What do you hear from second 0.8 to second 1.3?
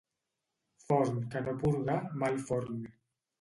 Forn